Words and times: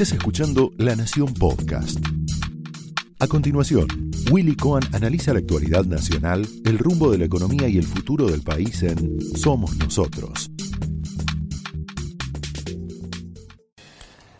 Estás 0.00 0.16
escuchando 0.16 0.70
La 0.78 0.94
Nación 0.94 1.34
Podcast. 1.34 1.98
A 3.18 3.26
continuación, 3.26 3.88
Willy 4.30 4.54
Cohen 4.54 4.84
analiza 4.92 5.32
la 5.32 5.40
actualidad 5.40 5.86
nacional, 5.86 6.46
el 6.64 6.78
rumbo 6.78 7.10
de 7.10 7.18
la 7.18 7.24
economía 7.24 7.66
y 7.66 7.78
el 7.78 7.84
futuro 7.84 8.28
del 8.28 8.42
país 8.42 8.80
en 8.84 9.20
Somos 9.36 9.76
Nosotros. 9.76 10.52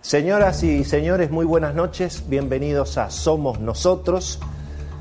Señoras 0.01 0.63
y 0.63 0.85
señores, 0.85 1.33
muy 1.33 1.45
buenas 1.45 1.75
noches, 1.75 2.23
bienvenidos 2.29 2.97
a 2.97 3.11
Somos 3.11 3.59
Nosotros. 3.59 4.39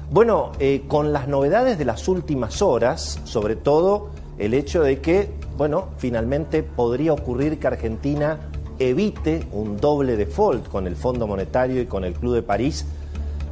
Bueno, 0.10 0.54
eh, 0.58 0.86
con 0.88 1.14
las 1.14 1.28
novedades 1.28 1.78
de 1.78 1.86
las 1.86 2.08
últimas 2.08 2.64
horas, 2.64 3.22
sobre 3.26 3.56
todo 3.56 4.10
el 4.40 4.56
hecho 4.56 4.82
de 4.82 5.02
que, 5.02 5.30
bueno, 5.56 5.90
finalmente 6.00 6.64
podría 6.64 7.14
ocurrir 7.14 7.60
que 7.60 7.68
Argentina 7.68 8.40
evite 8.80 9.48
un 9.52 9.78
doble 9.78 10.18
default 10.18 10.68
con 10.68 10.88
el 10.88 10.96
Fondo 10.96 11.28
Monetario 11.28 11.82
y 11.82 11.86
con 11.86 12.04
el 12.04 12.14
Club 12.14 12.36
de 12.36 12.44
París 12.44 12.86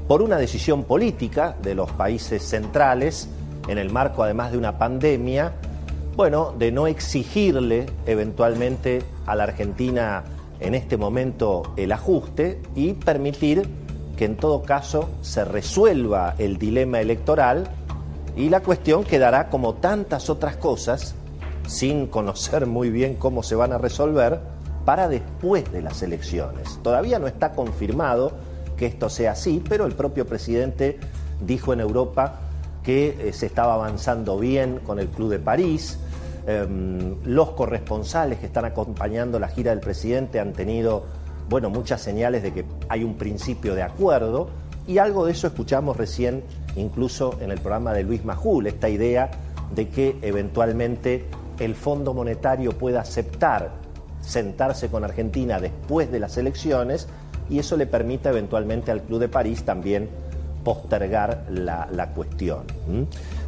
por 0.08 0.22
una 0.22 0.38
decisión 0.38 0.84
política 0.84 1.56
de 1.62 1.76
los 1.76 1.92
países 1.92 2.44
centrales 2.44 3.28
en 3.68 3.78
el 3.78 3.92
marco 3.92 4.24
además 4.24 4.52
de 4.52 4.58
una 4.58 4.78
pandemia, 4.78 5.54
bueno, 6.16 6.54
de 6.58 6.72
no 6.72 6.88
exigirle 6.88 7.88
eventualmente 8.06 9.02
a 9.26 9.36
la 9.36 9.46
Argentina 9.46 10.24
en 10.60 10.76
este 10.76 10.98
momento 10.98 11.74
el 11.76 11.92
ajuste 11.92 12.62
y 12.76 12.94
permitir 12.94 13.68
que 14.16 14.26
en 14.26 14.38
todo 14.38 14.62
caso 14.64 15.10
se 15.22 15.44
resuelva 15.44 16.36
el 16.38 16.58
dilema 16.58 17.02
electoral 17.02 17.68
y 18.38 18.50
la 18.50 18.62
cuestión 18.62 19.04
quedará 19.04 19.50
como 19.50 19.76
tantas 19.76 20.30
otras 20.30 20.56
cosas, 20.58 21.16
sin 21.68 22.08
conocer 22.08 22.66
muy 22.66 22.90
bien 22.90 23.16
cómo 23.16 23.44
se 23.44 23.56
van 23.56 23.74
a 23.74 23.78
resolver, 23.78 24.40
para 24.86 25.10
después 25.10 25.72
de 25.72 25.82
las 25.82 26.02
elecciones. 26.04 26.80
Todavía 26.84 27.20
no 27.20 27.28
está 27.28 27.52
confirmado 27.54 28.32
que 28.78 28.86
esto 28.86 29.10
sea 29.10 29.32
así, 29.32 29.62
pero 29.68 29.86
el 29.86 29.94
propio 29.94 30.26
presidente 30.26 31.00
dijo 31.42 31.74
en 31.74 31.80
Europa 31.80 32.40
que 32.84 33.18
eh, 33.20 33.34
se 33.34 33.48
estaba 33.48 33.74
avanzando 33.74 34.38
bien 34.38 34.80
con 34.86 35.00
el 35.00 35.08
Club 35.08 35.32
de 35.32 35.40
París. 35.40 35.98
Em, 36.48 37.16
los 37.24 37.52
corresponsales 37.52 38.38
que 38.38 38.46
están 38.46 38.66
acompañando 38.66 39.40
la 39.40 39.48
gira 39.48 39.72
del 39.72 39.80
presidente 39.80 40.40
han 40.40 40.54
tenido, 40.54 41.04
bueno, 41.50 41.72
muchas 41.72 42.02
señales 42.02 42.44
de 42.44 42.54
que 42.54 42.66
hay 42.88 43.04
un 43.04 43.16
principio 43.16 43.74
de 43.74 43.82
acuerdo 43.82 44.50
y 44.88 45.00
algo 45.00 45.26
de 45.26 45.32
eso 45.32 45.48
escuchamos 45.48 45.98
recién 45.98 46.44
incluso 46.76 47.40
en 47.42 47.50
el 47.50 47.60
programa 47.60 47.94
de 47.94 48.04
Luis 48.04 48.24
Majul, 48.24 48.68
esta 48.68 48.88
idea 48.88 49.32
de 49.74 49.90
que 49.90 50.18
eventualmente 50.22 51.26
el 51.58 51.74
Fondo 51.74 52.14
Monetario 52.14 52.74
pueda 52.74 53.02
aceptar 53.02 53.85
sentarse 54.26 54.90
con 54.90 55.04
Argentina 55.04 55.60
después 55.60 56.12
de 56.12 56.20
las 56.20 56.38
elecciones 56.38 57.08
y 57.50 57.60
eso 57.60 57.78
le 57.78 57.86
permita 57.86 58.30
eventualmente 58.30 58.92
al 58.92 59.02
Club 59.02 59.20
de 59.20 59.30
París 59.30 59.64
también 59.64 60.10
postergar 60.64 61.46
la, 61.50 61.88
la 61.92 62.10
cuestión. 62.10 62.64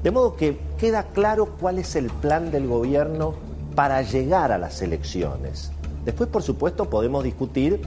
De 0.04 0.12
modo 0.12 0.36
que 0.36 0.58
queda 0.78 1.04
claro 1.04 1.56
cuál 1.60 1.80
es 1.80 1.96
el 1.96 2.08
plan 2.08 2.52
del 2.52 2.68
gobierno 2.68 3.34
para 3.76 4.02
llegar 4.04 4.52
a 4.52 4.58
las 4.58 4.82
elecciones. 4.82 5.72
Después, 6.06 6.30
por 6.30 6.44
supuesto, 6.44 6.90
podemos 6.90 7.24
discutir 7.24 7.82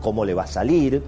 cómo 0.00 0.24
le 0.24 0.34
va 0.34 0.44
a 0.44 0.46
salir, 0.46 1.02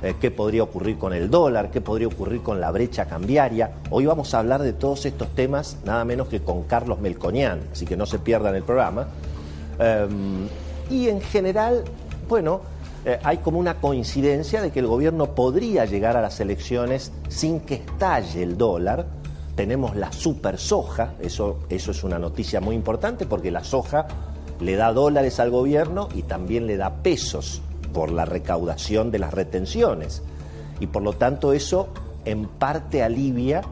eh, 0.00 0.14
qué 0.20 0.30
podría 0.30 0.62
ocurrir 0.62 0.96
con 0.96 1.12
el 1.12 1.28
dólar, 1.28 1.70
qué 1.72 1.80
podría 1.80 2.06
ocurrir 2.06 2.40
con 2.40 2.60
la 2.60 2.70
brecha 2.70 3.06
cambiaria. 3.06 3.72
Hoy 3.90 4.06
vamos 4.06 4.32
a 4.32 4.38
hablar 4.38 4.62
de 4.62 4.72
todos 4.72 5.04
estos 5.06 5.28
temas, 5.34 5.76
nada 5.84 6.04
menos 6.04 6.28
que 6.28 6.40
con 6.40 6.62
Carlos 6.62 7.00
Melconian, 7.00 7.60
así 7.72 7.84
que 7.84 7.96
no 7.96 8.06
se 8.06 8.20
pierdan 8.20 8.54
el 8.54 8.62
programa. 8.62 9.08
Em, 9.80 10.46
y 10.90 11.08
en 11.08 11.20
general, 11.20 11.84
bueno, 12.28 12.60
eh, 13.04 13.18
hay 13.22 13.38
como 13.38 13.58
una 13.58 13.80
coincidencia 13.80 14.60
de 14.60 14.70
que 14.70 14.80
el 14.80 14.86
gobierno 14.86 15.34
podría 15.34 15.84
llegar 15.84 16.16
a 16.16 16.20
las 16.20 16.40
elecciones 16.40 17.12
sin 17.28 17.60
que 17.60 17.76
estalle 17.76 18.42
el 18.42 18.58
dólar. 18.58 19.06
Tenemos 19.54 19.96
la 19.96 20.12
super 20.12 20.58
soja, 20.58 21.14
eso, 21.20 21.60
eso 21.68 21.90
es 21.90 22.04
una 22.04 22.18
noticia 22.18 22.60
muy 22.60 22.76
importante 22.76 23.26
porque 23.26 23.50
la 23.50 23.64
soja 23.64 24.06
le 24.60 24.76
da 24.76 24.92
dólares 24.92 25.40
al 25.40 25.50
gobierno 25.50 26.08
y 26.14 26.22
también 26.22 26.66
le 26.66 26.76
da 26.76 26.96
pesos 26.96 27.62
por 27.92 28.10
la 28.10 28.24
recaudación 28.24 29.10
de 29.10 29.18
las 29.18 29.32
retenciones. 29.32 30.22
Y 30.80 30.86
por 30.86 31.02
lo 31.02 31.12
tanto 31.12 31.52
eso 31.52 31.88
en 32.24 32.46
parte 32.46 33.02
alivia 33.02 33.62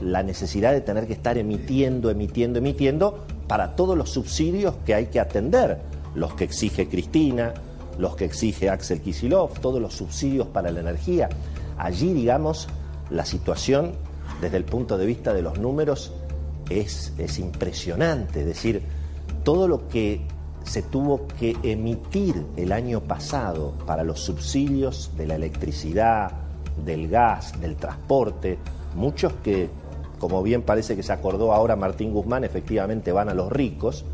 la 0.00 0.22
necesidad 0.22 0.72
de 0.72 0.80
tener 0.80 1.06
que 1.06 1.12
estar 1.12 1.38
emitiendo, 1.38 2.10
emitiendo, 2.10 2.58
emitiendo 2.58 3.24
para 3.46 3.76
todos 3.76 3.96
los 3.96 4.10
subsidios 4.10 4.74
que 4.84 4.94
hay 4.94 5.06
que 5.06 5.20
atender, 5.20 5.78
los 6.14 6.34
que 6.34 6.44
exige 6.44 6.88
Cristina, 6.88 7.54
los 7.98 8.16
que 8.16 8.24
exige 8.24 8.70
Axel 8.70 9.00
Kisilov, 9.00 9.60
todos 9.60 9.80
los 9.80 9.94
subsidios 9.94 10.46
para 10.46 10.70
la 10.70 10.80
energía. 10.80 11.28
Allí, 11.76 12.12
digamos, 12.12 12.68
la 13.10 13.24
situación 13.24 13.92
desde 14.40 14.56
el 14.56 14.64
punto 14.64 14.98
de 14.98 15.06
vista 15.06 15.32
de 15.32 15.42
los 15.42 15.58
números 15.58 16.12
es, 16.70 17.12
es 17.18 17.38
impresionante, 17.38 18.40
es 18.40 18.46
decir, 18.46 18.82
todo 19.42 19.68
lo 19.68 19.88
que 19.88 20.22
se 20.64 20.82
tuvo 20.82 21.26
que 21.38 21.56
emitir 21.62 22.46
el 22.56 22.72
año 22.72 23.00
pasado 23.00 23.74
para 23.86 24.02
los 24.02 24.20
subsidios 24.20 25.10
de 25.16 25.26
la 25.26 25.34
electricidad, 25.34 26.32
del 26.84 27.08
gas, 27.08 27.60
del 27.60 27.76
transporte, 27.76 28.58
muchos 28.94 29.32
que, 29.44 29.68
como 30.18 30.42
bien 30.42 30.62
parece 30.62 30.96
que 30.96 31.02
se 31.02 31.12
acordó 31.12 31.52
ahora 31.52 31.76
Martín 31.76 32.12
Guzmán, 32.12 32.44
efectivamente 32.44 33.12
van 33.12 33.28
a 33.28 33.34
los 33.34 33.52
ricos, 33.52 34.04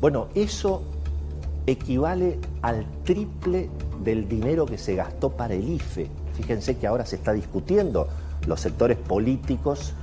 bueno, 0.00 0.28
eso 0.34 0.82
equivale 1.66 2.38
al 2.62 2.86
triple 3.04 3.68
del 4.02 4.28
dinero 4.28 4.66
que 4.66 4.78
se 4.78 4.94
gastó 4.94 5.30
para 5.30 5.54
el 5.54 5.68
IFE. 5.68 6.08
Fíjense 6.34 6.76
que 6.76 6.86
ahora 6.86 7.04
se 7.06 7.16
está 7.16 7.32
discutiendo 7.32 8.08
los 8.46 8.60
sectores 8.60 8.96
políticos 8.96 9.94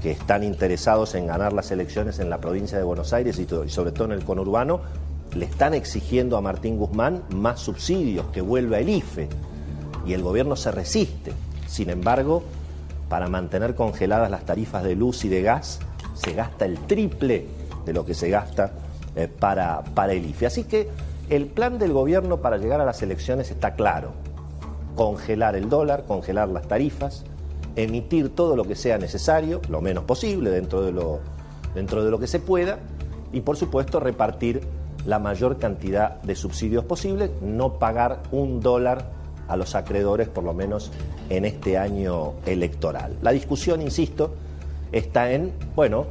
que 0.00 0.12
están 0.12 0.44
interesados 0.44 1.14
en 1.14 1.26
ganar 1.26 1.52
las 1.52 1.70
elecciones 1.70 2.20
en 2.20 2.30
la 2.30 2.38
provincia 2.38 2.78
de 2.78 2.84
Buenos 2.84 3.12
Aires 3.12 3.38
y, 3.38 3.46
sobre 3.68 3.90
todo 3.90 4.04
en 4.04 4.12
el 4.12 4.24
conurbano, 4.24 4.80
le 5.34 5.44
están 5.44 5.74
exigiendo 5.74 6.36
a 6.36 6.40
Martín 6.40 6.78
Guzmán 6.78 7.22
más 7.34 7.60
subsidios, 7.60 8.26
que 8.26 8.40
vuelva 8.40 8.78
el 8.78 8.88
IFE, 8.88 9.28
y 10.06 10.12
el 10.12 10.22
gobierno 10.22 10.56
se 10.56 10.70
resiste. 10.70 11.32
Sin 11.66 11.90
embargo, 11.90 12.44
para 13.08 13.28
mantener 13.28 13.74
congeladas 13.74 14.30
las 14.30 14.44
tarifas 14.46 14.84
de 14.84 14.94
luz 14.94 15.24
y 15.24 15.28
de 15.28 15.42
gas, 15.42 15.80
se 16.14 16.32
gasta 16.32 16.64
el 16.64 16.78
triple 16.78 17.46
de 17.84 17.92
lo 17.92 18.06
que 18.06 18.14
se 18.14 18.30
gasta 18.30 18.72
eh, 19.16 19.28
para, 19.28 19.82
para 19.82 20.12
el 20.12 20.24
IFE. 20.24 20.46
Así 20.46 20.64
que 20.64 20.88
el 21.30 21.46
plan 21.46 21.78
del 21.78 21.92
gobierno 21.92 22.38
para 22.38 22.56
llegar 22.56 22.80
a 22.80 22.84
las 22.84 23.02
elecciones 23.02 23.50
está 23.50 23.74
claro. 23.74 24.12
Congelar 24.96 25.56
el 25.56 25.68
dólar, 25.68 26.04
congelar 26.06 26.48
las 26.48 26.66
tarifas, 26.66 27.24
emitir 27.76 28.34
todo 28.34 28.56
lo 28.56 28.64
que 28.64 28.74
sea 28.74 28.98
necesario, 28.98 29.60
lo 29.68 29.80
menos 29.80 30.04
posible 30.04 30.50
dentro 30.50 30.82
de 30.82 30.92
lo, 30.92 31.20
dentro 31.74 32.04
de 32.04 32.10
lo 32.10 32.18
que 32.18 32.26
se 32.26 32.40
pueda, 32.40 32.78
y 33.32 33.42
por 33.42 33.56
supuesto 33.56 34.00
repartir 34.00 34.62
la 35.06 35.18
mayor 35.18 35.58
cantidad 35.58 36.20
de 36.22 36.34
subsidios 36.34 36.84
posible, 36.84 37.30
no 37.42 37.74
pagar 37.74 38.22
un 38.32 38.60
dólar 38.60 39.10
a 39.48 39.56
los 39.56 39.74
acreedores, 39.74 40.28
por 40.28 40.44
lo 40.44 40.54
menos 40.54 40.90
en 41.30 41.44
este 41.44 41.78
año 41.78 42.34
electoral. 42.46 43.16
La 43.22 43.30
discusión, 43.32 43.80
insisto, 43.80 44.34
está 44.92 45.30
en, 45.30 45.52
bueno, 45.74 46.06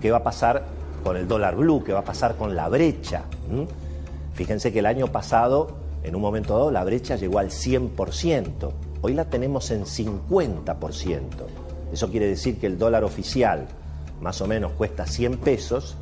qué 0.00 0.10
va 0.10 0.18
a 0.18 0.22
pasar 0.22 0.64
con 1.04 1.16
el 1.16 1.28
dólar 1.28 1.56
blue, 1.56 1.82
qué 1.84 1.92
va 1.92 2.00
a 2.00 2.04
pasar 2.04 2.36
con 2.36 2.54
la 2.54 2.68
brecha. 2.68 3.24
Fíjense 4.34 4.72
que 4.72 4.78
el 4.78 4.86
año 4.86 5.08
pasado, 5.08 5.76
en 6.02 6.14
un 6.14 6.22
momento 6.22 6.56
dado, 6.56 6.70
la 6.70 6.84
brecha 6.84 7.16
llegó 7.16 7.38
al 7.38 7.50
100%. 7.50 8.72
Hoy 9.02 9.14
la 9.14 9.26
tenemos 9.26 9.70
en 9.70 9.84
50%. 9.84 11.22
Eso 11.92 12.08
quiere 12.10 12.26
decir 12.26 12.58
que 12.58 12.66
el 12.66 12.78
dólar 12.78 13.04
oficial 13.04 13.66
más 14.20 14.40
o 14.40 14.46
menos 14.46 14.72
cuesta 14.72 15.04
100 15.04 15.38
pesos 15.38 15.96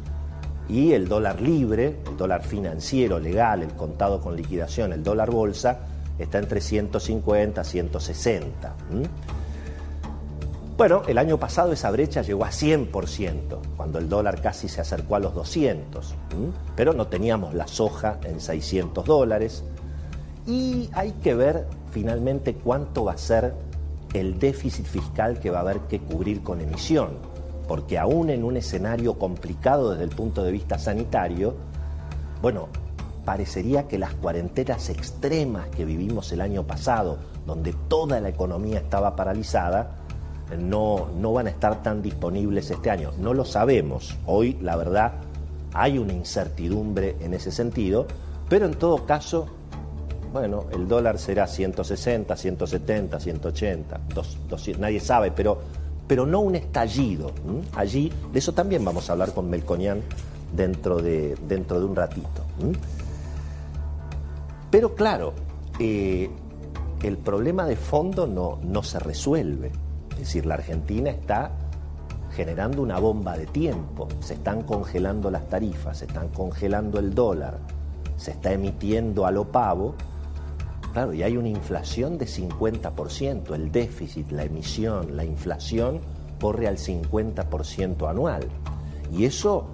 y 0.69 0.93
el 0.93 1.09
dólar 1.09 1.41
libre, 1.41 1.97
el 2.07 2.17
dólar 2.17 2.45
financiero, 2.45 3.19
legal, 3.19 3.63
el 3.63 3.73
contado 3.73 4.21
con 4.21 4.37
liquidación, 4.37 4.93
el 4.93 5.03
dólar 5.03 5.31
bolsa, 5.31 5.81
está 6.19 6.39
entre 6.39 6.61
150 6.61 7.61
y 7.61 7.65
160. 7.65 8.75
Bueno, 10.81 11.03
el 11.07 11.19
año 11.19 11.37
pasado 11.37 11.73
esa 11.73 11.91
brecha 11.91 12.23
llegó 12.23 12.43
a 12.43 12.49
100%, 12.49 13.59
cuando 13.77 13.99
el 13.99 14.09
dólar 14.09 14.41
casi 14.41 14.67
se 14.67 14.81
acercó 14.81 15.15
a 15.15 15.19
los 15.19 15.35
200, 15.35 16.15
pero 16.75 16.95
no 16.95 17.07
teníamos 17.07 17.53
la 17.53 17.67
soja 17.67 18.19
en 18.25 18.41
600 18.41 19.05
dólares. 19.05 19.63
Y 20.47 20.89
hay 20.95 21.13
que 21.23 21.35
ver 21.35 21.67
finalmente 21.91 22.55
cuánto 22.55 23.05
va 23.05 23.13
a 23.13 23.19
ser 23.19 23.53
el 24.15 24.39
déficit 24.39 24.87
fiscal 24.87 25.39
que 25.39 25.51
va 25.51 25.59
a 25.59 25.61
haber 25.61 25.81
que 25.81 26.01
cubrir 26.01 26.43
con 26.43 26.63
emisión 26.63 27.11
porque 27.69 27.99
aún 27.99 28.31
en 28.31 28.43
un 28.43 28.57
escenario 28.57 29.19
complicado 29.19 29.91
desde 29.91 30.05
el 30.05 30.11
punto 30.11 30.43
de 30.43 30.51
vista 30.51 30.79
sanitario, 30.79 31.57
bueno, 32.41 32.69
parecería 33.27 33.87
que 33.87 33.99
las 33.99 34.15
cuarentenas 34.15 34.89
extremas 34.89 35.69
que 35.69 35.85
vivimos 35.85 36.33
el 36.33 36.41
año 36.41 36.67
pasado, 36.67 37.19
donde 37.45 37.75
toda 37.89 38.19
la 38.21 38.31
economía 38.31 38.79
estaba 38.79 39.15
paralizada, 39.15 40.00
no, 40.59 41.09
no 41.19 41.33
van 41.33 41.47
a 41.47 41.51
estar 41.51 41.83
tan 41.83 42.03
disponibles 42.03 42.71
este 42.71 42.91
año. 42.91 43.13
No 43.19 43.35
lo 43.35 43.45
sabemos. 43.45 44.17
Hoy, 44.27 44.57
la 44.61 44.77
verdad, 44.77 45.13
hay 45.73 45.99
una 45.99 46.13
incertidumbre 46.13 47.17
en 47.21 47.35
ese 47.35 47.53
sentido, 47.53 48.07
pero 48.49 48.67
en 48.67 48.75
todo 48.75 49.07
caso, 49.07 49.47
bueno, 50.33 50.67
el 50.73 50.89
dólar 50.89 51.19
será 51.19 51.47
160, 51.47 52.37
170, 52.37 53.21
180, 53.21 54.01
200, 54.15 54.81
nadie 54.81 55.01
sabe, 55.01 55.31
pero, 55.31 55.59
pero 56.07 56.27
no 56.27 56.41
un 56.41 56.57
estallido. 56.57 57.33
Allí, 57.75 58.13
de 58.33 58.39
eso 58.39 58.53
también 58.53 58.85
vamos 58.85 59.09
a 59.09 59.13
hablar 59.13 59.33
con 59.33 59.49
Melconian 59.49 60.03
dentro 60.55 61.01
de, 61.01 61.37
dentro 61.47 61.79
de 61.79 61.87
un 61.87 61.97
ratito. 61.97 62.45
Pero 64.71 64.95
claro, 64.95 65.33
eh, 65.79 66.31
el 67.03 67.17
problema 67.19 67.67
de 67.67 67.77
fondo 67.77 68.27
no, 68.27 68.59
no 68.63 68.83
se 68.83 68.99
resuelve. 68.99 69.73
Es 70.21 70.27
decir, 70.27 70.45
la 70.45 70.57
Argentina 70.57 71.09
está 71.09 71.51
generando 72.37 72.83
una 72.83 72.99
bomba 72.99 73.39
de 73.39 73.47
tiempo. 73.47 74.07
Se 74.21 74.35
están 74.35 74.65
congelando 74.65 75.31
las 75.31 75.49
tarifas, 75.49 75.97
se 75.97 76.05
están 76.05 76.29
congelando 76.29 76.99
el 76.99 77.15
dólar, 77.15 77.59
se 78.19 78.33
está 78.33 78.53
emitiendo 78.53 79.25
a 79.25 79.31
lo 79.31 79.51
pavo. 79.51 79.95
Claro, 80.93 81.15
y 81.15 81.23
hay 81.23 81.39
una 81.39 81.49
inflación 81.49 82.19
de 82.19 82.27
50%. 82.27 83.55
El 83.55 83.73
déficit, 83.73 84.31
la 84.31 84.45
emisión, 84.45 85.17
la 85.17 85.25
inflación 85.25 86.01
corre 86.39 86.69
al 86.69 86.77
50% 86.77 88.07
anual. 88.07 88.43
Y 89.11 89.25
eso, 89.25 89.69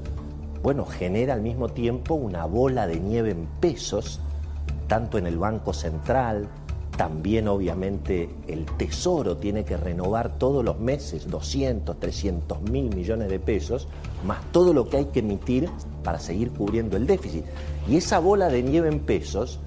bueno, 0.63 0.87
genera 0.87 1.35
al 1.35 1.43
mismo 1.43 1.71
tiempo 1.71 2.15
una 2.15 2.45
bola 2.45 2.87
de 2.87 3.01
nieve 3.01 3.33
en 3.33 3.49
pesos, 3.59 4.21
tanto 4.87 5.19
en 5.19 5.27
el 5.27 5.39
Banco 5.39 5.73
Central, 5.73 6.49
también 6.97 7.47
obviamente 7.47 8.31
el 8.49 8.65
Tesoro 8.65 9.37
tiene 9.37 9.65
que 9.65 9.77
renovar 9.77 10.39
todos 10.39 10.65
los 10.65 10.79
meses 10.79 11.29
200, 11.31 12.01
300 12.01 12.63
mil 12.63 12.95
millones 12.95 13.29
de 13.29 13.39
pesos, 13.39 13.87
más 14.25 14.39
todo 14.51 14.73
lo 14.73 14.89
que 14.89 14.97
hay 14.97 15.05
que 15.07 15.21
emitir 15.21 15.69
para 16.03 16.19
seguir 16.19 16.53
cubriendo 16.53 16.97
el 16.97 17.07
déficit. 17.07 17.45
Y 17.87 17.97
esa 17.97 18.19
bola 18.19 18.49
de 18.49 18.63
nieve 18.63 18.89
en 18.89 19.01
pesos, 19.01 19.61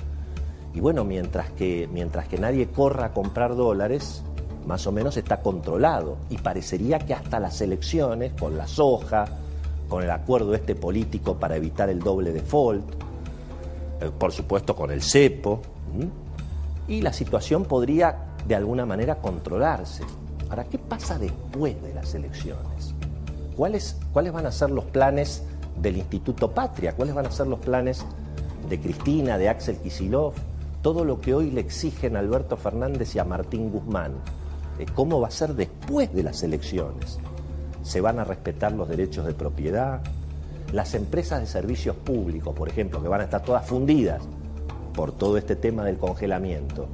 y 0.73 0.79
bueno, 0.79 1.03
mientras 1.03 1.51
que, 1.51 1.87
mientras 1.91 2.27
que 2.27 2.37
nadie 2.37 2.67
corra 2.67 3.07
a 3.07 3.13
comprar 3.13 3.55
dólares, 3.55 4.23
más 4.65 4.85
o 4.87 4.91
menos 4.91 5.15
está 5.17 5.41
controlado. 5.41 6.17
Y 6.29 6.37
parecería 6.37 6.99
que 6.99 7.13
hasta 7.13 7.39
las 7.39 7.61
elecciones, 7.61 8.33
con 8.33 8.57
la 8.57 8.67
soja, 8.67 9.25
con 9.87 10.03
el 10.03 10.09
acuerdo 10.11 10.55
este 10.55 10.75
político 10.75 11.35
para 11.35 11.55
evitar 11.55 11.89
el 11.89 11.99
doble 11.99 12.31
default, 12.31 12.83
eh, 14.01 14.11
por 14.17 14.31
supuesto 14.31 14.75
con 14.75 14.91
el 14.91 15.01
cepo, 15.01 15.61
y 16.89 17.01
la 17.01 17.13
situación 17.13 17.65
podría 17.65 18.17
de 18.47 18.55
alguna 18.55 18.85
manera 18.85 19.15
controlarse. 19.15 20.03
Ahora, 20.49 20.65
¿qué 20.65 20.79
pasa 20.79 21.19
después 21.19 21.81
de 21.83 21.93
las 21.93 22.15
elecciones? 22.15 22.95
¿Cuáles, 23.55 23.97
¿Cuáles 24.11 24.33
van 24.33 24.47
a 24.47 24.51
ser 24.51 24.71
los 24.71 24.85
planes 24.85 25.43
del 25.79 25.97
Instituto 25.97 26.51
Patria? 26.51 26.95
¿Cuáles 26.95 27.13
van 27.13 27.27
a 27.27 27.31
ser 27.31 27.45
los 27.45 27.59
planes 27.59 28.03
de 28.67 28.79
Cristina, 28.79 29.37
de 29.37 29.49
Axel 29.49 29.77
Kisilov? 29.77 30.33
Todo 30.81 31.05
lo 31.05 31.21
que 31.21 31.35
hoy 31.35 31.51
le 31.51 31.61
exigen 31.61 32.15
a 32.15 32.19
Alberto 32.19 32.57
Fernández 32.57 33.15
y 33.15 33.19
a 33.19 33.23
Martín 33.23 33.69
Guzmán. 33.69 34.13
Eh, 34.79 34.87
¿Cómo 34.95 35.21
va 35.21 35.27
a 35.27 35.31
ser 35.31 35.53
después 35.53 36.11
de 36.13 36.23
las 36.23 36.41
elecciones? 36.41 37.19
¿Se 37.83 38.01
van 38.01 38.17
a 38.17 38.23
respetar 38.23 38.71
los 38.71 38.89
derechos 38.89 39.27
de 39.27 39.33
propiedad? 39.33 40.01
Las 40.73 40.95
empresas 40.95 41.41
de 41.41 41.47
servicios 41.47 41.95
públicos, 41.97 42.55
por 42.55 42.67
ejemplo, 42.67 43.01
que 43.01 43.07
van 43.07 43.21
a 43.21 43.25
estar 43.25 43.43
todas 43.43 43.67
fundidas 43.67 44.21
por 44.99 45.13
todo 45.13 45.37
este 45.37 45.55
tema 45.55 45.85
del 45.85 45.97
congelamiento, 45.97 46.89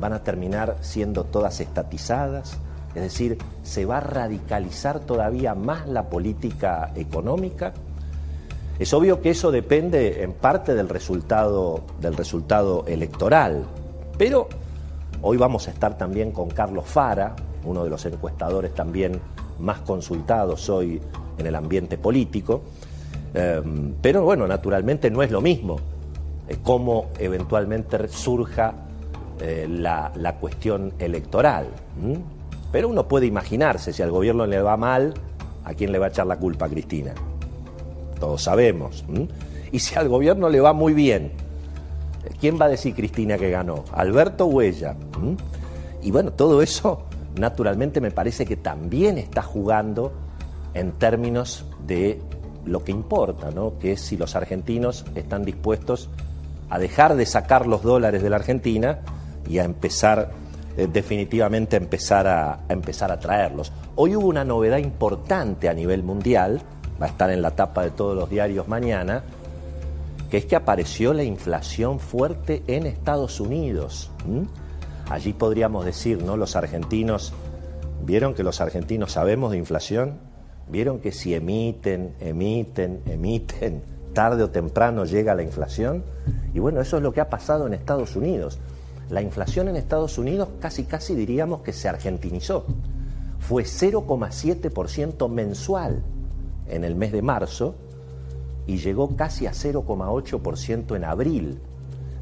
van 0.00 0.14
a 0.14 0.22
terminar 0.22 0.78
siendo 0.80 1.24
todas 1.24 1.60
estatizadas, 1.60 2.56
es 2.94 3.02
decir, 3.02 3.36
se 3.62 3.84
va 3.84 3.98
a 3.98 4.00
radicalizar 4.00 5.00
todavía 5.00 5.54
más 5.54 5.86
la 5.86 6.08
política 6.08 6.92
económica. 6.94 7.74
Es 8.78 8.94
obvio 8.94 9.20
que 9.20 9.28
eso 9.28 9.52
depende 9.52 10.22
en 10.22 10.32
parte 10.32 10.74
del 10.74 10.88
resultado, 10.88 11.82
del 12.00 12.16
resultado 12.16 12.86
electoral, 12.86 13.66
pero 14.16 14.48
hoy 15.20 15.36
vamos 15.36 15.68
a 15.68 15.70
estar 15.70 15.98
también 15.98 16.32
con 16.32 16.48
Carlos 16.48 16.86
Fara, 16.86 17.36
uno 17.66 17.84
de 17.84 17.90
los 17.90 18.06
encuestadores 18.06 18.72
también 18.72 19.20
más 19.58 19.80
consultados 19.80 20.70
hoy 20.70 20.98
en 21.36 21.46
el 21.46 21.54
ambiente 21.54 21.98
político. 21.98 22.62
Eh, 23.34 23.60
pero 24.00 24.22
bueno, 24.22 24.46
naturalmente 24.46 25.10
no 25.10 25.22
es 25.22 25.30
lo 25.30 25.42
mismo 25.42 25.78
eh, 26.48 26.58
cómo 26.62 27.06
eventualmente 27.18 28.08
surja 28.08 28.74
eh, 29.40 29.66
la, 29.68 30.36
cuestión 30.40 30.92
electoral. 30.98 31.68
Pero 32.70 32.88
uno 32.88 33.08
puede 33.08 33.26
imaginarse, 33.26 33.92
si 33.92 34.02
al 34.02 34.10
gobierno 34.10 34.46
le 34.46 34.60
va 34.60 34.76
mal, 34.76 35.14
¿a 35.64 35.74
quién 35.74 35.92
le 35.92 35.98
va 35.98 36.06
a 36.06 36.08
echar 36.10 36.26
la 36.26 36.38
culpa 36.38 36.68
Cristina? 36.68 37.14
Todos 38.18 38.42
sabemos. 38.42 39.04
Y 39.72 39.78
si 39.78 39.94
al 39.96 40.08
gobierno 40.08 40.48
le 40.48 40.60
va 40.60 40.72
muy 40.72 40.92
bien, 40.92 41.32
¿quién 42.40 42.60
va 42.60 42.66
a 42.66 42.68
decir 42.68 42.94
Cristina 42.94 43.38
que 43.38 43.50
ganó? 43.50 43.84
¿Alberto 43.92 44.46
o 44.46 44.60
ella? 44.60 44.96
Y 46.02 46.10
bueno, 46.10 46.32
todo 46.32 46.62
eso 46.62 47.04
naturalmente 47.36 48.00
me 48.00 48.10
parece 48.10 48.46
que 48.46 48.56
también 48.56 49.18
está 49.18 49.42
jugando 49.42 50.12
en 50.74 50.92
términos 50.92 51.64
de 51.86 52.20
lo 52.64 52.84
que 52.84 52.92
importa, 52.92 53.50
¿no? 53.50 53.78
que 53.78 53.92
es 53.92 54.00
si 54.00 54.16
los 54.16 54.36
argentinos 54.36 55.04
están 55.14 55.44
dispuestos 55.44 56.08
a 56.74 56.78
dejar 56.80 57.14
de 57.14 57.24
sacar 57.24 57.68
los 57.68 57.84
dólares 57.84 58.20
de 58.20 58.28
la 58.28 58.34
Argentina 58.34 58.98
y 59.48 59.58
a 59.58 59.64
empezar, 59.64 60.32
eh, 60.76 60.88
definitivamente 60.92 61.76
a 61.76 61.78
empezar 61.78 62.26
a, 62.26 62.64
empezar 62.68 63.12
a 63.12 63.20
traerlos. 63.20 63.72
Hoy 63.94 64.16
hubo 64.16 64.26
una 64.26 64.44
novedad 64.44 64.78
importante 64.78 65.68
a 65.68 65.72
nivel 65.72 66.02
mundial, 66.02 66.62
va 67.00 67.06
a 67.06 67.10
estar 67.10 67.30
en 67.30 67.42
la 67.42 67.52
tapa 67.52 67.84
de 67.84 67.92
todos 67.92 68.16
los 68.16 68.28
diarios 68.28 68.66
mañana, 68.66 69.22
que 70.28 70.38
es 70.38 70.46
que 70.46 70.56
apareció 70.56 71.14
la 71.14 71.22
inflación 71.22 72.00
fuerte 72.00 72.64
en 72.66 72.86
Estados 72.86 73.38
Unidos. 73.38 74.10
Allí 75.08 75.32
podríamos 75.32 75.84
decir, 75.84 76.24
¿no? 76.24 76.36
Los 76.36 76.56
argentinos, 76.56 77.32
¿vieron 78.04 78.34
que 78.34 78.42
los 78.42 78.60
argentinos 78.60 79.12
sabemos 79.12 79.52
de 79.52 79.58
inflación? 79.58 80.18
¿Vieron 80.68 80.98
que 80.98 81.12
si 81.12 81.34
emiten, 81.34 82.16
emiten, 82.18 83.00
emiten, 83.06 83.93
tarde 84.14 84.42
o 84.42 84.50
temprano 84.50 85.04
llega 85.04 85.34
la 85.34 85.42
inflación. 85.42 86.04
Y 86.54 86.60
bueno, 86.60 86.80
eso 86.80 86.96
es 86.96 87.02
lo 87.02 87.12
que 87.12 87.20
ha 87.20 87.28
pasado 87.28 87.66
en 87.66 87.74
Estados 87.74 88.16
Unidos. 88.16 88.58
La 89.10 89.20
inflación 89.20 89.68
en 89.68 89.76
Estados 89.76 90.16
Unidos 90.16 90.48
casi 90.60 90.84
casi 90.84 91.14
diríamos 91.14 91.60
que 91.60 91.72
se 91.72 91.88
argentinizó. 91.88 92.64
Fue 93.40 93.64
0,7% 93.64 95.28
mensual 95.28 96.02
en 96.66 96.84
el 96.84 96.94
mes 96.94 97.12
de 97.12 97.20
marzo 97.20 97.74
y 98.66 98.78
llegó 98.78 99.14
casi 99.16 99.46
a 99.46 99.52
0,8% 99.52 100.96
en 100.96 101.04
abril. 101.04 101.60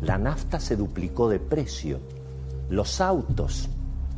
La 0.01 0.19
nafta 0.19 0.59
se 0.59 0.75
duplicó 0.75 1.29
de 1.29 1.39
precio. 1.39 2.01
Los 2.69 3.01
autos, 3.01 3.69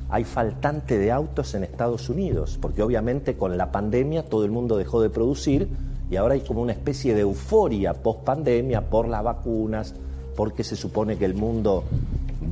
hay 0.09 0.25
faltante 0.25 0.99
de 0.99 1.13
autos 1.13 1.55
en 1.55 1.65
Estados 1.65 2.09
Unidos, 2.09 2.59
porque 2.61 2.83
obviamente 2.83 3.37
con 3.37 3.59
la 3.59 3.71
pandemia 3.71 4.25
todo 4.25 4.45
el 4.45 4.51
mundo 4.51 4.79
dejó 4.79 5.03
de 5.03 5.11
producir 5.11 5.69
y 6.11 6.17
ahora 6.17 6.35
hay 6.35 6.41
como 6.41 6.61
una 6.61 6.73
especie 6.73 7.15
de 7.15 7.23
euforia 7.23 7.95
post 7.95 8.21
pandemia 8.21 8.83
por 8.83 9.09
las 9.09 9.23
vacunas, 9.23 9.95
porque 10.37 10.65
se 10.65 10.77
supone 10.77 11.17
que 11.17 11.25
el 11.25 11.35
mundo 11.35 11.85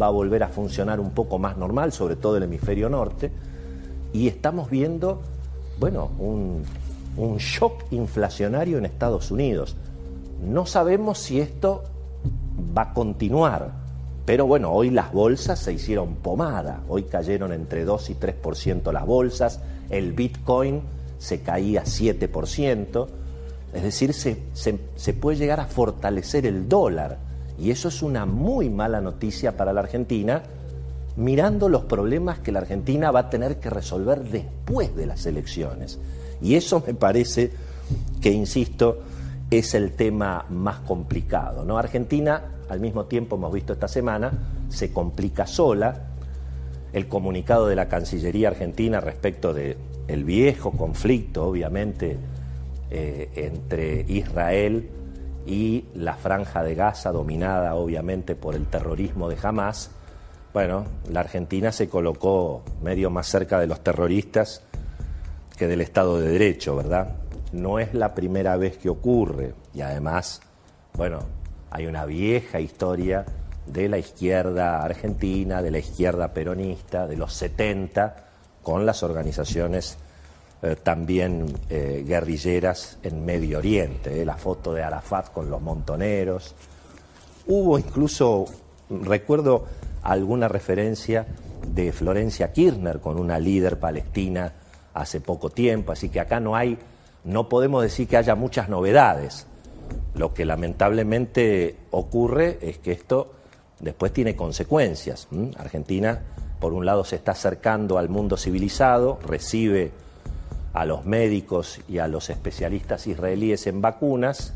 va 0.00 0.06
a 0.06 0.11
volver 0.11 0.42
a 0.42 0.49
funcionar 0.49 1.00
un 1.00 1.11
poco 1.11 1.38
más 1.38 1.56
normal, 1.56 1.92
sobre 1.92 2.16
todo 2.16 2.37
el 2.37 2.44
hemisferio 2.44 2.88
norte, 2.88 3.30
y 4.12 4.28
estamos 4.28 4.71
viendo, 4.71 5.21
bueno, 5.78 6.11
un, 6.18 6.64
shock 7.38 7.85
inflacionario 7.90 8.78
en 8.78 8.87
Estados 8.87 9.30
Unidos. 9.30 9.76
No 10.42 10.64
sabemos 10.64 11.18
si 11.18 11.40
esto 11.40 11.85
va 12.76 12.82
a 12.82 12.94
continuar, 12.94 13.73
pero 14.25 14.47
bueno, 14.47 14.73
hoy 14.73 14.90
las 14.90 15.12
bolsas 15.12 15.59
se 15.59 15.75
hicieron 15.75 16.14
pomada, 16.16 16.80
hoy 16.88 17.02
cayeron 17.02 17.52
entre 17.52 17.85
2 17.85 18.11
y 18.11 18.14
3% 18.14 18.92
las 18.92 19.04
bolsas, 19.04 19.61
el 19.90 20.12
Bitcoin 20.12 20.80
se 21.18 21.42
caía 21.42 21.85
7%, 21.85 23.09
es 23.72 23.82
decir, 23.82 24.12
se, 24.12 25.12
puede 25.14 25.38
llegar 25.38 25.60
a 25.60 25.66
fortalecer 25.66 26.46
el 26.46 26.68
dólar. 26.68 27.18
Y 27.58 27.70
eso 27.70 27.88
es 27.88 28.02
una 28.02 28.26
muy 28.26 28.68
mala 28.68 29.00
noticia 29.00 29.56
para 29.56 29.72
la 29.72 29.80
Argentina, 29.80 30.42
mirando 31.16 31.68
los 31.68 31.84
problemas 31.84 32.38
que 32.38 32.52
la 32.52 32.60
Argentina 32.60 33.10
va 33.10 33.20
a 33.20 33.30
tener 33.30 33.60
que 33.60 33.70
resolver 33.70 34.24
después 34.24 34.94
de 34.94 35.06
las 35.06 35.24
elecciones. 35.26 35.98
Y 36.42 36.56
eso 36.56 36.82
me 36.86 36.94
parece 36.94 37.50
que, 38.20 38.30
insisto, 38.30 39.02
es 39.50 39.74
el 39.74 39.92
tema 39.92 40.44
más 40.50 40.80
complicado. 40.80 41.64
¿no? 41.64 41.78
Argentina, 41.78 42.42
al 42.68 42.80
mismo 42.80 43.04
tiempo, 43.04 43.36
hemos 43.36 43.52
visto 43.52 43.72
esta 43.72 43.88
semana, 43.88 44.32
se 44.68 44.92
complica 44.92 45.46
sola. 45.46 46.08
El 46.92 47.08
comunicado 47.08 47.68
de 47.68 47.76
la 47.76 47.88
Cancillería 47.88 48.48
Argentina 48.48 49.00
respecto 49.00 49.54
del 49.54 49.76
el 50.08 50.24
viejo 50.24 50.72
conflicto, 50.72 51.46
obviamente, 51.46 52.18
eh, 52.94 53.30
entre 53.37 54.04
Israel 54.06 54.90
y 55.46 55.87
la 55.94 56.14
franja 56.14 56.62
de 56.62 56.75
Gaza, 56.75 57.11
dominada 57.11 57.75
obviamente 57.75 58.34
por 58.34 58.54
el 58.54 58.66
terrorismo 58.66 59.30
de 59.30 59.38
Hamas, 59.42 59.90
bueno, 60.52 60.84
la 61.08 61.20
Argentina 61.20 61.72
se 61.72 61.88
colocó 61.88 62.62
medio 62.82 63.08
más 63.08 63.28
cerca 63.28 63.58
de 63.58 63.66
los 63.66 63.80
terroristas 63.80 64.62
que 65.56 65.68
del 65.68 65.80
Estado 65.80 66.20
de 66.20 66.32
Derecho, 66.32 66.76
¿verdad? 66.76 67.16
No 67.52 67.78
es 67.78 67.94
la 67.94 68.14
primera 68.14 68.58
vez 68.58 68.76
que 68.76 68.90
ocurre 68.90 69.54
y 69.72 69.80
además, 69.80 70.42
bueno, 70.92 71.20
hay 71.70 71.87
una 71.87 72.04
vieja 72.04 72.61
historia 72.61 73.25
de 73.66 73.88
la 73.88 73.96
izquierda 73.96 74.82
argentina, 74.82 75.62
de 75.62 75.70
la 75.70 75.78
izquierda 75.78 76.34
peronista, 76.34 77.06
de 77.06 77.16
los 77.16 77.32
70, 77.32 78.16
con 78.62 78.84
las 78.84 79.02
organizaciones 79.02 79.96
eh, 80.64 80.76
también 80.81 81.52
eh, 81.69 82.04
guerrilleras 82.07 82.97
en 83.02 83.25
Medio 83.25 83.59
Oriente, 83.59 84.23
eh, 84.23 84.25
la 84.25 84.37
foto 84.37 84.73
de 84.73 84.85
Arafat 84.85 85.33
con 85.33 85.50
los 85.50 85.61
montoneros. 85.61 86.54
Hubo 87.49 87.81
incluso, 87.81 88.45
recuerdo 88.88 89.66
alguna 90.04 90.47
referencia 90.47 91.26
de 91.66 91.90
Florencia 91.90 92.52
Kirchner 92.52 93.00
con 93.00 93.19
una 93.19 93.40
líder 93.40 93.81
palestina 93.81 94.52
hace 94.95 95.21
poco 95.21 95.50
tiempo, 95.50 95.90
así 95.90 96.11
que 96.11 96.21
acá 96.21 96.38
no 96.38 96.54
hay, 96.54 96.78
no 97.25 97.49
podemos 97.49 97.83
decir 97.83 98.07
que 98.07 98.16
haya 98.16 98.37
muchas 98.37 98.69
novedades. 98.69 99.49
Lo 100.14 100.33
que 100.33 100.45
lamentablemente 100.45 101.75
ocurre 101.90 102.59
es 102.62 102.78
que 102.78 102.92
esto 102.92 103.33
después 103.81 104.12
tiene 104.12 104.37
consecuencias. 104.37 105.26
Argentina, 105.59 106.23
por 106.61 106.73
un 106.73 106.87
lado, 106.87 107.04
se 107.04 107.16
está 107.16 107.33
acercando 107.33 107.99
al 107.99 108.09
mundo 108.09 108.37
civilizado, 108.37 109.19
recibe 109.26 109.90
a 110.72 110.84
los 110.84 111.04
médicos 111.04 111.80
y 111.88 111.98
a 111.98 112.08
los 112.08 112.30
especialistas 112.30 113.06
israelíes 113.06 113.66
en 113.66 113.80
vacunas 113.80 114.54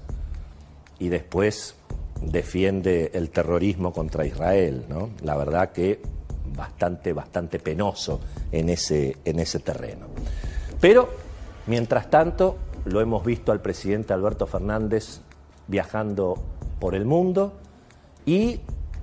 y 0.99 1.08
después 1.08 1.75
defiende 2.20 3.11
el 3.14 3.30
terrorismo 3.30 3.92
contra 3.92 4.25
Israel. 4.25 4.85
¿no? 4.88 5.11
La 5.23 5.37
verdad 5.37 5.73
que 5.73 6.00
bastante, 6.56 7.12
bastante 7.12 7.58
penoso 7.58 8.20
en 8.50 8.70
ese, 8.70 9.18
en 9.25 9.38
ese 9.38 9.61
terreno. 9.61 10.06
Pero, 10.80 11.08
mientras 11.66 12.08
tanto, 12.11 12.56
lo 12.87 13.00
hemos 13.00 13.25
visto 13.25 13.52
al 13.52 13.61
presidente 13.61 14.12
Alberto 14.12 14.46
Fernández 14.46 15.20
viajando 15.66 16.35
por 16.78 16.94
el 16.94 17.04
mundo 17.04 17.54
y 18.25 18.61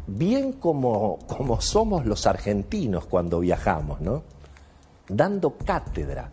bien 0.07 0.53
como, 0.53 1.19
como 1.27 1.61
somos 1.61 2.05
los 2.05 2.25
argentinos 2.27 3.05
cuando 3.05 3.39
viajamos, 3.39 4.01
¿no? 4.01 4.23
Dando 5.07 5.57
cátedra, 5.57 6.31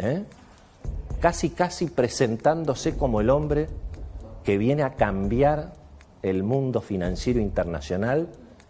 ¿eh? 0.00 0.24
casi, 1.20 1.50
casi 1.50 1.86
presentándose 1.86 2.96
como 2.96 3.20
el 3.20 3.30
hombre 3.30 3.68
que 4.44 4.58
viene 4.58 4.82
a 4.82 4.94
cambiar 4.94 5.74
el 6.22 6.42
mundo 6.42 6.80
financiero 6.80 7.40
internacional 7.40 8.28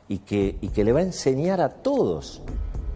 y 0.08 0.18
que, 0.18 0.56
y 0.60 0.68
que 0.68 0.84
le 0.84 0.92
va 0.92 1.00
a 1.00 1.04
enseñar 1.04 1.60
a 1.60 1.68
todos 1.68 2.42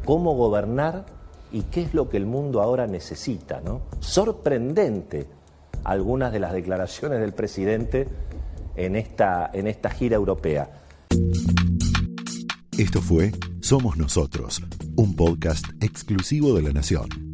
cómo 0.05 0.35
gobernar 0.35 1.07
y 1.53 1.63
qué 1.63 1.83
es 1.83 1.95
lo 1.95 2.09
que 2.09 2.17
el 2.17 2.27
mundo 2.27 2.61
ahora 2.61 2.87
necesita. 2.87 3.61
¿no? 3.61 3.83
Sorprendente 4.01 5.27
algunas 5.85 6.33
de 6.33 6.41
las 6.41 6.53
declaraciones 6.53 7.21
del 7.21 7.33
presidente 7.33 8.09
en 8.77 8.97
esta, 8.97 9.51
en 9.53 9.69
esta 9.69 9.91
gira 9.91 10.17
europea. 10.17 10.83
Esto 12.77 13.01
fue 13.01 13.31
Somos 13.61 13.97
Nosotros, 13.97 14.61
un 14.97 15.15
podcast 15.15 15.65
exclusivo 15.81 16.55
de 16.55 16.63
La 16.63 16.73
Nación. 16.73 17.34